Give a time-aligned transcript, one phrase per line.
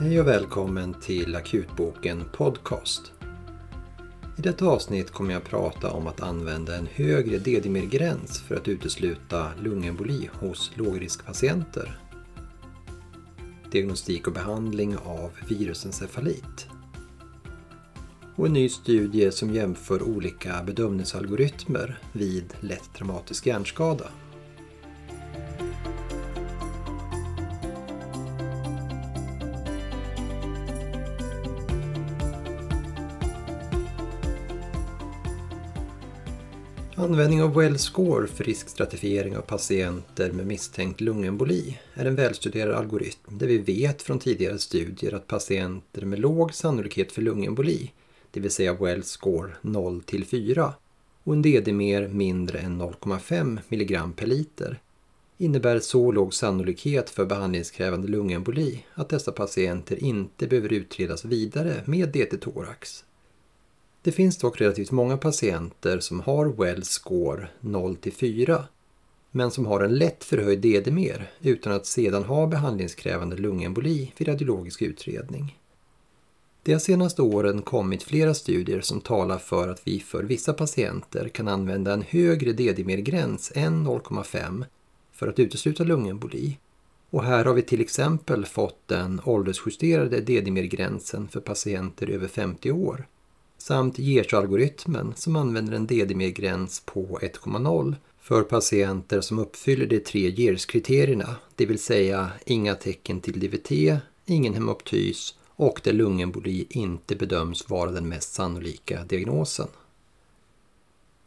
[0.00, 3.12] Hej och välkommen till Akutboken Podcast.
[4.38, 9.46] I detta avsnitt kommer jag prata om att använda en högre D-dimergräns för att utesluta
[9.62, 12.00] lungemboli hos lågriskpatienter.
[13.70, 16.66] Diagnostik och behandling av virusencefalit.
[18.36, 24.04] Och en ny studie som jämför olika bedömningsalgoritmer vid lätt traumatisk hjärnskada.
[37.10, 43.46] Användning av WellScore för riskstratifiering av patienter med misstänkt lungemboli är en välstuderad algoritm där
[43.46, 47.92] vi vet från tidigare studier att patienter med låg sannolikhet för lungemboli,
[48.30, 50.74] det vill säga WellScore 0 till 4
[51.24, 54.80] och en DD-mer mindre än 0,5 mg per liter,
[55.38, 62.08] innebär så låg sannolikhet för behandlingskrävande lungemboli att dessa patienter inte behöver utredas vidare med
[62.08, 63.04] DT-thorax
[64.02, 68.64] det finns dock relativt många patienter som har Wells score 0-4
[69.30, 74.82] men som har en lätt förhöjd DD-mer utan att sedan ha behandlingskrävande lungemboli vid radiologisk
[74.82, 75.58] utredning.
[76.62, 81.28] Det har senaste åren kommit flera studier som talar för att vi för vissa patienter
[81.28, 84.64] kan använda en högre DD-mergräns än 0,5
[85.12, 86.58] för att utesluta lungemboli.
[87.10, 93.06] Och här har vi till exempel fått den åldersjusterade DD-mergränsen för patienter över 50 år
[93.62, 101.36] samt GERS-algoritmen som använder en DDME-gräns på 1,0 för patienter som uppfyller de tre GERS-kriterierna,
[101.54, 107.90] det vill säga inga tecken till DVT, ingen hemoptys och där lungemboli inte bedöms vara
[107.90, 109.68] den mest sannolika diagnosen.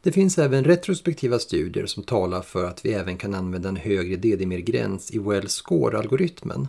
[0.02, 4.16] Det finns även retrospektiva studier som talar för att vi även kan använda en högre
[4.16, 6.68] DDMER-gräns i Wells-score-algoritmen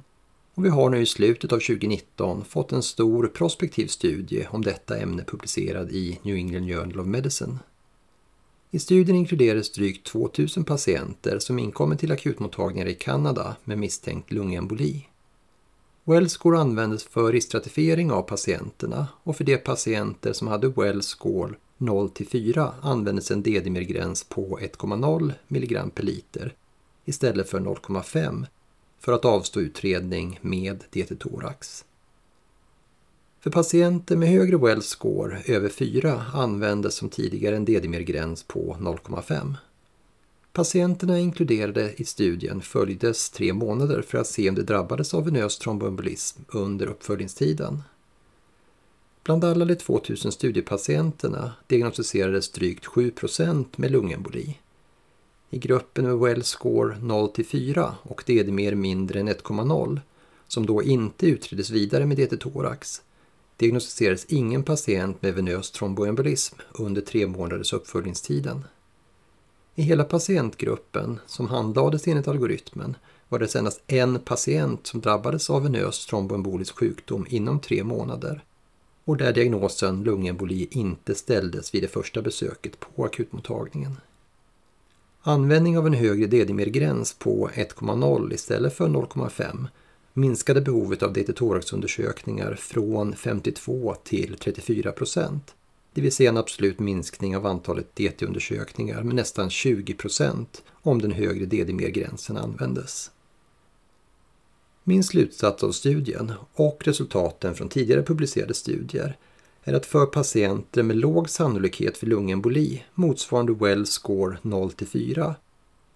[0.55, 4.99] och vi har nu i slutet av 2019 fått en stor prospektiv studie om detta
[4.99, 7.59] ämne publicerad i New England Journal of Medicine.
[8.71, 15.09] I studien inkluderades drygt 2000 patienter som inkommit till akutmottagningar i Kanada med misstänkt lungemboli.
[16.05, 23.31] Wellscore användes för riskstratifiering av patienterna och för de patienter som hade Wellscore 0-4 användes
[23.31, 26.55] en D-dimergräns på 1,0 mg per liter
[27.05, 28.47] istället för 0,5
[29.05, 31.85] för att avstå utredning med DT-thorax.
[33.41, 39.55] För patienter med högre Wells score över 4 användes som tidigare en DD-gräns på 0,5.
[40.53, 45.59] Patienterna inkluderade i studien följdes tre månader för att se om de drabbades av venös
[45.59, 47.83] tromboembolism under uppföljningstiden.
[49.25, 54.59] Bland alla de 2000 studiepatienterna diagnostiserades drygt 7% med lungemboli.
[55.55, 60.01] I gruppen med well score 0-4 och DD-mer mindre än 1,0
[60.49, 63.03] som då inte utreddes vidare med DT-thorax
[63.57, 68.65] diagnostiserades ingen patient med venös tromboembolism under tre månaders uppföljningstiden.
[69.75, 72.97] I hela patientgruppen som handlades enligt algoritmen
[73.29, 78.45] var det endast en patient som drabbades av venös tromboembolisk sjukdom inom tre månader
[79.05, 83.97] och där diagnosen lungemboli inte ställdes vid det första besöket på akutmottagningen.
[85.27, 89.67] Användning av en högre DD-gräns på 1,0 istället för 0,5
[90.13, 95.55] minskade behovet av DT-thoraxundersökningar från 52 till 34 procent.
[95.95, 101.13] Det vill säga en absolut minskning av antalet DT-undersökningar med nästan 20 procent om den
[101.13, 103.11] högre DD-gränsen användes.
[104.83, 109.17] Min slutsats av studien och resultaten från tidigare publicerade studier
[109.65, 115.35] är att för patienter med låg sannolikhet för lungemboli motsvarande Well score 0-4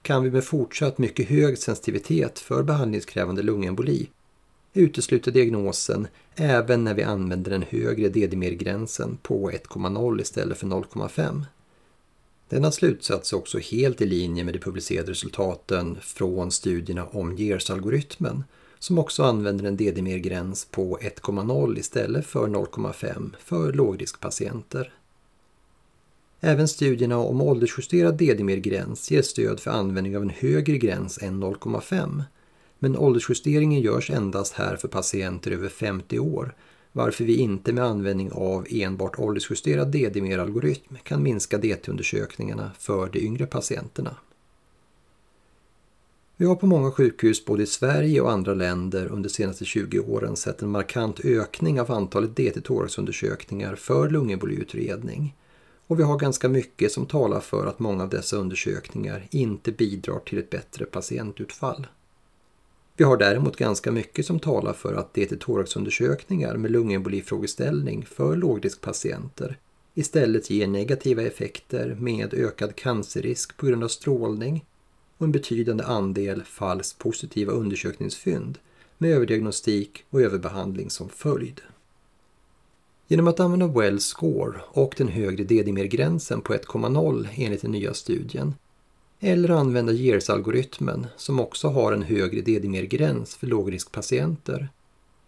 [0.03, 4.09] kan vi med fortsatt mycket hög sensitivitet för behandlingskrävande lungemboli
[4.73, 11.45] utesluta diagnosen även när vi använder den högre DDMIR-gränsen på 1,0 istället för 0,5.
[12.49, 18.45] Denna slutsats är också helt i linje med de publicerade resultaten från studierna om GERS-algoritmen
[18.79, 24.93] som också använder en DDMER-gräns på 1,0 istället för 0,5 för lågriskpatienter.
[26.41, 32.23] Även studierna om åldersjusterad DDMER-gräns ger stöd för användning av en högre gräns än 0,5
[32.79, 36.55] men åldersjusteringen görs endast här för patienter över 50 år
[36.93, 43.47] varför vi inte med användning av enbart åldersjusterad DDMER-algoritm kan minska DT-undersökningarna för de yngre
[43.47, 44.17] patienterna.
[46.41, 49.99] Vi har på många sjukhus både i Sverige och andra länder under de senaste 20
[49.99, 55.37] åren sett en markant ökning av antalet DT-thoraxundersökningar för lungemboliutredning.
[55.87, 60.19] Och vi har ganska mycket som talar för att många av dessa undersökningar inte bidrar
[60.19, 61.87] till ett bättre patientutfall.
[62.97, 69.59] Vi har däremot ganska mycket som talar för att DT-thoraxundersökningar med lungembolifrågeställning för lågriskpatienter
[69.95, 74.65] istället ger negativa effekter med ökad cancerrisk på grund av strålning
[75.19, 78.59] och en betydande andel falskt positiva undersökningsfynd
[78.99, 81.61] med överdiagnostik och överbehandling som följd.
[83.09, 88.55] Genom att använda Wells score och den högre DDMER-gränsen på 1,0 enligt den nya studien
[89.21, 94.69] eller använda GERS-algoritmen som också har en högre DDMER-gräns för lågriskpatienter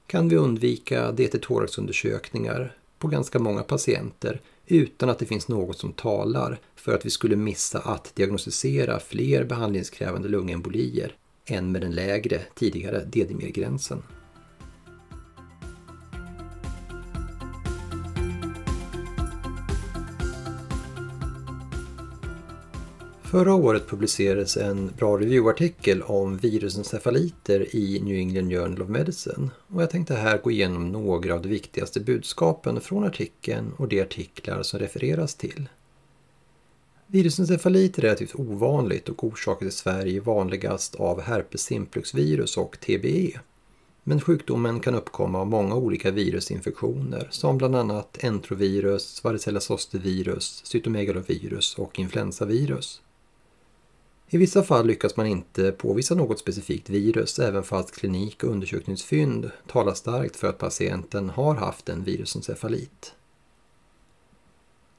[0.07, 6.59] kan vi undvika DT-thoraxundersökningar på ganska många patienter utan att det finns något som talar
[6.77, 11.17] för att vi skulle missa att diagnostisera fler behandlingskrävande lungembolier
[11.47, 14.03] än med den lägre tidigare DDMIR-gränsen.
[23.31, 29.83] Förra året publicerades en bra reviewartikel om virusencefaliter i New England Journal of Medicine och
[29.83, 34.63] jag tänkte här gå igenom några av de viktigaste budskapen från artikeln och de artiklar
[34.63, 35.69] som refereras till.
[37.07, 43.41] Virusencefalit är relativt ovanligt och orsakas i Sverige vanligast av herpes simplex-virus och TBE.
[44.03, 51.75] Men sjukdomen kan uppkomma av många olika virusinfektioner som bland annat entrovirus, varicella zostervirus, cytomegalovirus
[51.79, 53.01] och influensavirus.
[54.33, 59.51] I vissa fall lyckas man inte påvisa något specifikt virus även fast klinik och undersökningsfynd
[59.67, 63.15] talar starkt för att patienten har haft en virusencefalit.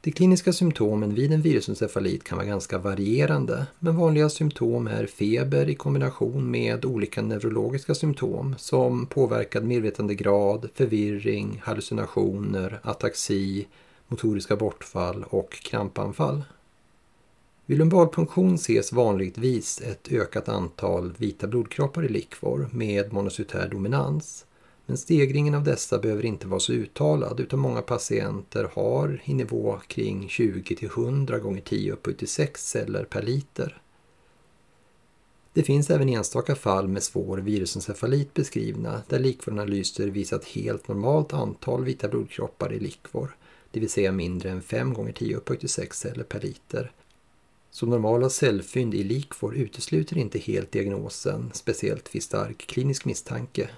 [0.02, 5.70] De kliniska symptomen vid en virusencefalit kan vara ganska varierande, men vanliga symptom är feber
[5.70, 13.68] i kombination med olika neurologiska symptom som påverkad medvetandegrad, förvirring, hallucinationer, ataxi,
[14.08, 16.44] motoriska bortfall och krampanfall.
[17.72, 24.46] Vid lumbalpunktion ses vanligtvis ett ökat antal vita blodkroppar i likvor med monocytär dominans.
[24.86, 29.80] Men stegringen av dessa behöver inte vara så uttalad utan många patienter har i nivå
[29.88, 33.82] kring 20-100 gånger 10 upp till 6 celler per liter.
[35.54, 41.84] Det finns även enstaka fall med svår virusencefalit beskrivna där likvoranalyser visat helt normalt antal
[41.84, 43.36] vita blodkroppar i likvor,
[43.72, 46.92] det vill säga mindre än 5 gånger 10 upp till 6 celler per liter
[47.72, 53.70] så normala cellfynd i likvor utesluter inte helt diagnosen, speciellt vid stark klinisk misstanke.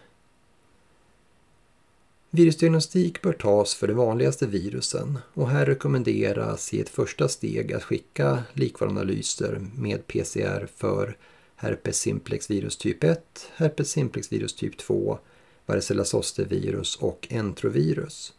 [2.29, 7.83] Virusdiagnostik bör tas för de vanligaste virusen och här rekommenderas i ett första steg att
[7.83, 11.17] skicka likvaranalyser med PCR för
[11.55, 15.19] herpes simplex virus typ 1, herpes simplex virus typ 2,
[15.65, 18.33] varicella zostervirus och entrovirus.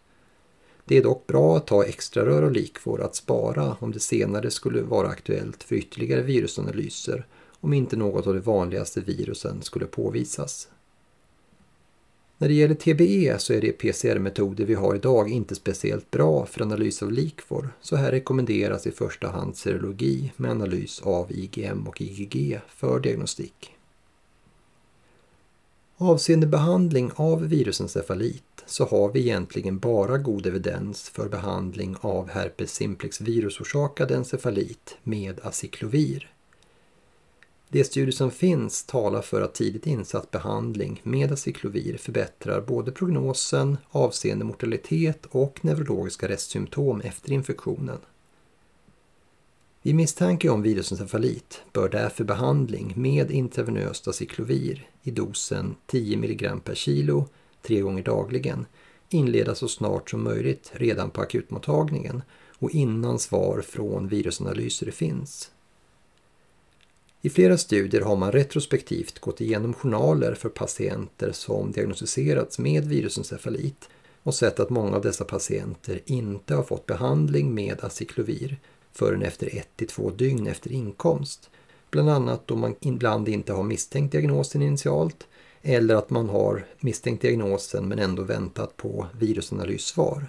[0.84, 4.50] Det är dock bra att ta extra rör och likvor att spara om det senare
[4.50, 7.26] skulle vara aktuellt för ytterligare virusanalyser
[7.60, 10.69] om inte något av de vanligaste virusen skulle påvisas.
[12.38, 16.62] När det gäller TBE så är de PCR-metoder vi har idag inte speciellt bra för
[16.62, 22.00] analys av likvor, så här rekommenderas i första hand serologi med analys av IgM och
[22.00, 23.74] IgG för diagnostik.
[25.96, 32.75] Avseende behandling av virusencefalit så har vi egentligen bara god evidens för behandling av herpes
[32.75, 36.31] simplex virusorsakad encefalit med aciklovir.
[37.68, 43.76] De studier som finns talar för att tidigt insatt behandling med aciklovir förbättrar både prognosen
[43.90, 47.99] avseende mortalitet och neurologiska restsymptom efter infektionen.
[49.87, 56.75] Vid misstanke om virusencefalit bör därför behandling med intravenöst aciklovir i dosen 10 mg per
[56.75, 57.29] kilo
[57.62, 58.67] tre gånger dagligen
[59.09, 62.23] inledas så snart som möjligt redan på akutmottagningen
[62.59, 65.50] och innan svar från virusanalyser finns.
[67.23, 73.88] I flera studier har man retrospektivt gått igenom journaler för patienter som diagnostiserats med virusencefalit
[74.23, 78.59] och sett att många av dessa patienter inte har fått behandling med aciklovir
[78.94, 79.46] förrän efter
[79.76, 81.50] 1-2 dygn efter inkomst.
[81.90, 85.26] Bland annat då man ibland inte har misstänkt diagnosen initialt
[85.62, 90.26] eller att man har misstänkt diagnosen men ändå väntat på virusanalyssvar.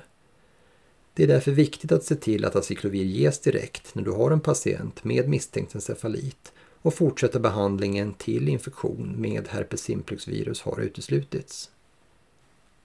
[1.13, 4.39] Det är därför viktigt att se till att aciklovir ges direkt när du har en
[4.39, 11.69] patient med misstänkt encefalit och fortsätta behandlingen till infektion med herpes simplex virus har uteslutits.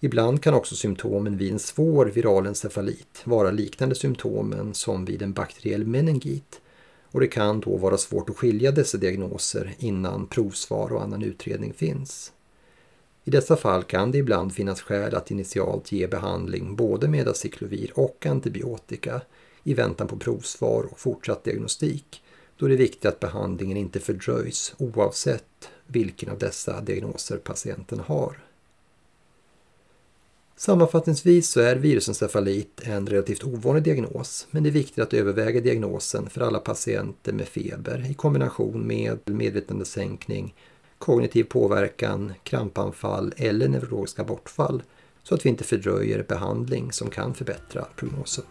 [0.03, 5.33] Ibland kan också symptomen vid en svår viral encefalit vara liknande symptomen som vid en
[5.33, 6.61] bakteriell meningit
[7.13, 11.73] och det kan då vara svårt att skilja dessa diagnoser innan provsvar och annan utredning
[11.73, 12.33] finns.
[13.25, 17.93] I dessa fall kan det ibland finnas skäl att initialt ge behandling både med aciklovir
[17.95, 19.21] och antibiotika
[19.65, 22.23] i väntan på provsvar och fortsatt diagnostik
[22.57, 28.50] då det är viktigt att behandlingen inte fördröjs oavsett vilken av dessa diagnoser patienten har.
[30.61, 36.31] Sammanfattningsvis så är virusencefalit en relativt ovanlig diagnos, men det är viktigt att överväga diagnosen
[36.31, 40.55] för alla patienter med feber i kombination med medvetandesänkning,
[40.99, 44.83] kognitiv påverkan, krampanfall eller neurologiska bortfall
[45.23, 48.45] så att vi inte fördröjer behandling som kan förbättra prognosen.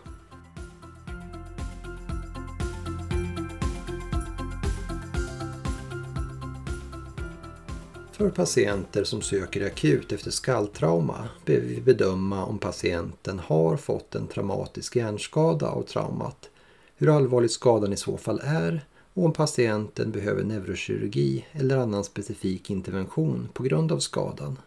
[8.20, 14.28] För patienter som söker akut efter skalltrauma behöver vi bedöma om patienten har fått en
[14.28, 16.50] traumatisk hjärnskada av traumat,
[16.98, 22.70] hur allvarlig skadan i så fall är och om patienten behöver neurokirurgi eller annan specifik
[22.70, 24.60] intervention på grund av skadan.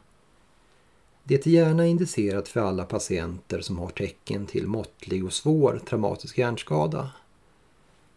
[1.24, 6.38] Det är gärna indicerat för alla patienter som har tecken till måttlig och svår traumatisk
[6.38, 7.10] hjärnskada.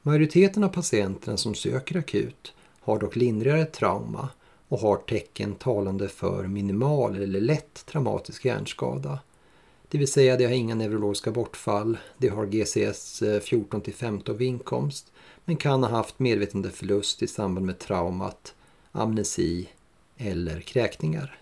[0.01, 4.29] Majoriteten av patienterna som söker akut har dock lindrigare trauma
[4.67, 9.19] och har tecken talande för minimal eller lätt traumatisk hjärnskada.
[9.87, 15.11] Det vill säga de har inga neurologiska bortfall, de har GCS 14 15 av inkomst
[15.45, 18.55] men kan ha haft medvetandeförlust i samband med traumat,
[18.91, 19.69] amnesi
[20.17, 21.39] eller kräkningar.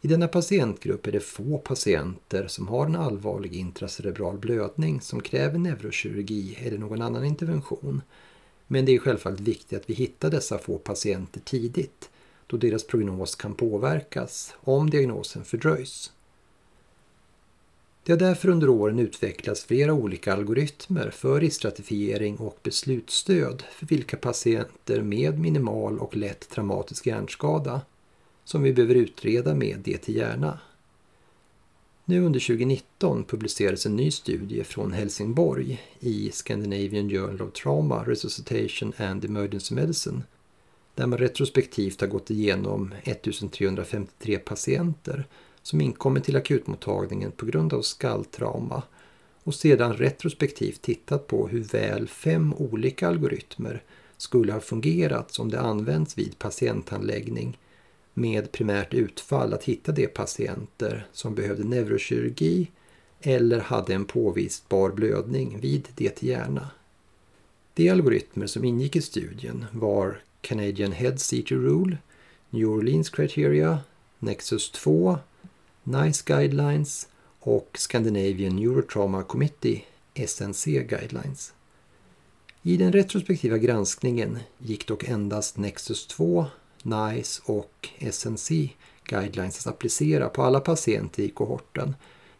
[0.00, 5.58] I denna patientgrupp är det få patienter som har en allvarlig intracerebral blödning som kräver
[5.58, 8.02] neurokirurgi eller någon annan intervention.
[8.70, 12.10] Men det är självfallet viktigt att vi hittar dessa få patienter tidigt
[12.46, 16.12] då deras prognos kan påverkas om diagnosen fördröjs.
[18.02, 24.16] Det har därför under åren utvecklats flera olika algoritmer för riskstratifiering och beslutsstöd för vilka
[24.16, 27.80] patienter med minimal och lätt traumatisk hjärnskada
[28.44, 30.58] som vi behöver utreda med DT hjärna.
[32.10, 38.92] Nu under 2019 publicerades en ny studie från Helsingborg i Scandinavian Journal of Trauma, Resuscitation
[38.96, 40.22] and Emergency Medicine
[40.94, 45.26] där man retrospektivt har gått igenom 1353 patienter
[45.62, 48.82] som inkommit till akutmottagningen på grund av skalltrauma
[49.44, 53.82] och sedan retrospektivt tittat på hur väl fem olika algoritmer
[54.16, 57.58] skulle ha fungerat om det använts vid patienthandläggning
[58.20, 62.70] med primärt utfall att hitta de patienter som behövde neurokirurgi
[63.20, 66.70] eller hade en påvisbar blödning vid det hjärna.
[67.74, 71.98] De algoritmer som ingick i studien var Canadian Head CT Rule,
[72.50, 73.78] New Orleans Criteria,
[74.18, 75.18] Nexus 2,
[75.82, 77.08] NICE Guidelines
[77.40, 79.84] och Scandinavian Neurotrauma Committee
[80.26, 81.52] SNC Guidelines.
[82.62, 86.46] I den retrospektiva granskningen gick dock endast Nexus 2,
[86.88, 88.50] NICE och SNC
[89.04, 91.94] Guidelines att applicera på alla patienter i kohorten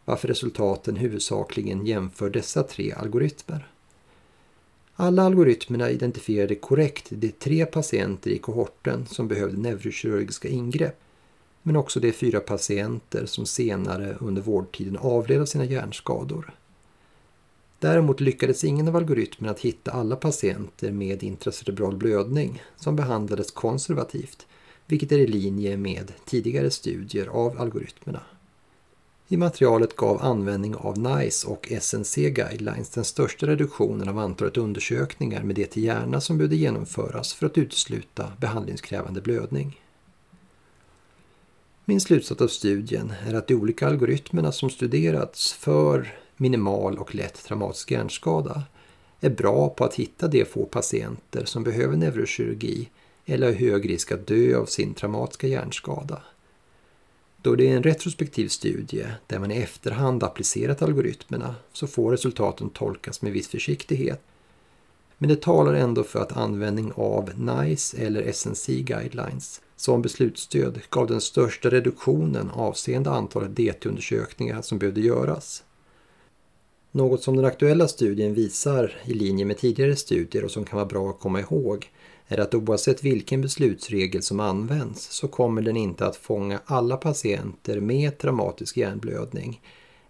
[0.05, 3.69] varför resultaten huvudsakligen jämför dessa tre algoritmer.
[4.95, 11.00] Alla algoritmerna identifierade korrekt de tre patienter i kohorten som behövde neurokirurgiska ingrepp
[11.62, 16.55] men också de fyra patienter som senare under vårdtiden avled av sina hjärnskador.
[17.80, 24.47] Däremot lyckades ingen av algoritmerna att hitta alla patienter med intracerebral blödning som behandlades konservativt,
[24.87, 28.20] vilket är i linje med tidigare studier av algoritmerna.
[29.30, 35.42] I materialet gav användning av NICE och SNC Guidelines den största reduktionen av antalet undersökningar
[35.42, 39.80] med det till hjärna som behövde genomföras för att utesluta behandlingskrävande blödning.
[41.85, 47.45] Min slutsats av studien är att de olika algoritmerna som studerats för minimal och lätt
[47.45, 48.62] traumatisk hjärnskada
[49.21, 52.88] är bra på att hitta de få patienter som behöver neurokirurgi
[53.26, 56.23] eller har hög risk att dö av sin traumatiska hjärnskada.
[57.42, 62.71] Då det är en retrospektiv studie där man i efterhand applicerat algoritmerna så får resultaten
[62.71, 64.23] tolkas med viss försiktighet.
[65.18, 71.07] Men det talar ändå för att användning av NICE eller SNC guidelines som beslutsstöd gav
[71.07, 75.64] den största reduktionen avseende antalet DT-undersökningar som behövde göras.
[76.92, 80.87] Något som den aktuella studien visar i linje med tidigare studier och som kan vara
[80.87, 81.90] bra att komma ihåg
[82.28, 87.80] är att oavsett vilken beslutsregel som används så kommer den inte att fånga alla patienter
[87.80, 89.61] med traumatisk hjärnblödning,